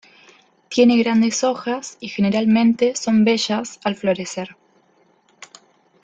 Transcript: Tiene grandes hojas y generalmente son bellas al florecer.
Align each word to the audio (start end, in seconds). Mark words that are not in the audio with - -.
Tiene 0.69 0.97
grandes 0.97 1.43
hojas 1.43 1.99
y 1.99 2.09
generalmente 2.09 2.95
son 2.95 3.23
bellas 3.23 3.79
al 3.83 3.93
florecer. 3.95 4.57